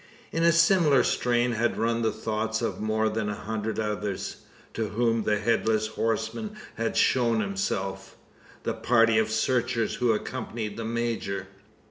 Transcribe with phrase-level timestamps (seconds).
[0.31, 4.37] In a similar strain had run the thoughts of more than a hundred others,
[4.73, 8.17] to whom the headless horseman had shown himself
[8.63, 11.49] the party of searchers who accompanied the major.